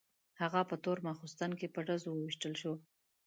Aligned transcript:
هغه 0.41 0.61
په 0.69 0.75
تور 0.83 0.97
ماخستن 1.07 1.51
کې 1.59 1.67
په 1.75 1.79
ډزو 1.87 2.09
وویشتل 2.13 2.53
شو. 2.61 2.73